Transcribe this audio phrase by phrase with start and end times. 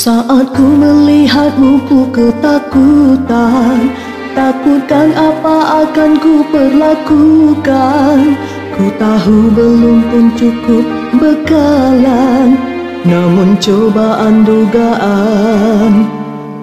[0.00, 3.92] Saat ku melihatmu ku ketakutan
[4.32, 8.32] Takutkan apa akan ku perlakukan.
[8.72, 10.88] Ku tahu belum pun cukup
[11.20, 12.56] bekalan
[13.04, 16.08] Namun cobaan dugaan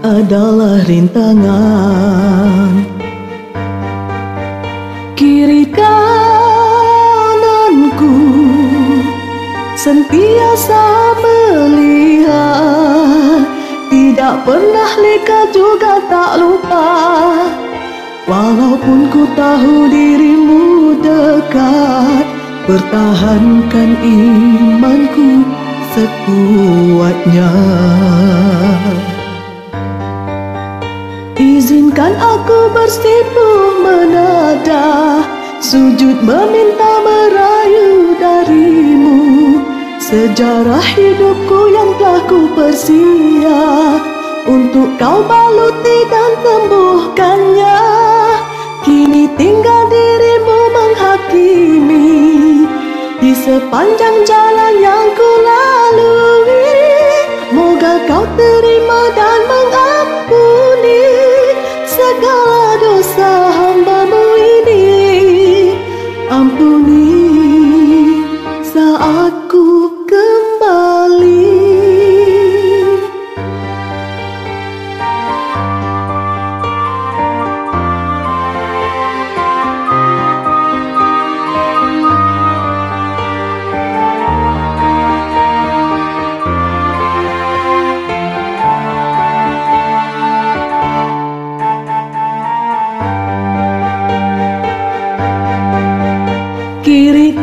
[0.01, 2.89] adalah rintangan.
[5.14, 6.57] Kiri kananku
[9.78, 11.17] sentiasa
[15.51, 16.87] juga tak lupa.
[18.28, 22.25] Walaupun ku tahu dirimu dekat
[22.68, 25.47] Pertahankan imanku
[25.96, 27.51] sekuatnya.
[31.39, 35.23] Izinkan aku bersipu menada
[35.64, 39.18] Sujud meminta merayu darimu.
[40.03, 43.37] Sejarah hidupku yang telah ku Untuk
[44.98, 47.80] kau baluti dan tembuhkannya
[48.81, 52.09] Kini tinggal dirimu menghakimi.
[53.22, 56.81] Di sepanjang jalan yang ku lalui
[57.53, 61.06] Moga kau terima dan mengampuni
[61.86, 62.56] Segala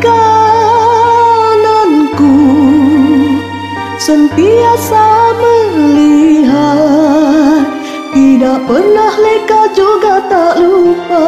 [0.05, 1.81] kananku
[3.97, 6.45] sentiasa melihat.
[8.13, 11.27] Tidak pernah leka juga tak lupa.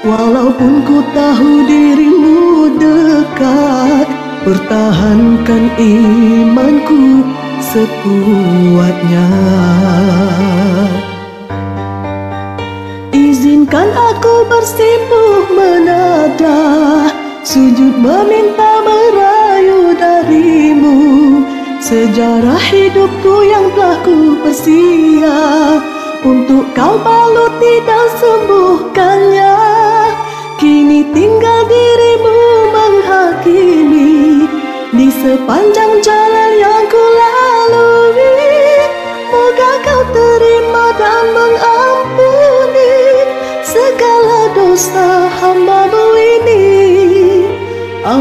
[0.00, 4.08] Walaupun ku tahu dirimu dekat
[4.40, 7.20] Pertahankan imanku
[7.60, 9.28] sekuatnya.
[13.12, 15.99] Izinkan aku bersimpuh menada
[17.50, 20.94] Sujud meminta merayu darimu.
[21.82, 25.42] Sejarah hidupku yang telah ku persia
[26.22, 29.58] Untuk kau baluti dan sembuhkannya.
[30.62, 32.38] Kini tinggal dirimu
[32.70, 34.46] menghakimi.
[34.94, 36.29] Di sepanjang jalan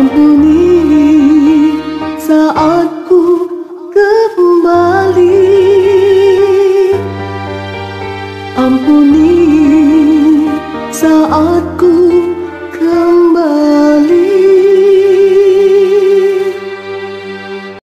[0.10, 1.78] Ampuni
[2.18, 3.46] saat ku
[3.94, 5.38] kembali.
[8.58, 9.38] Ampuni
[10.90, 11.62] saat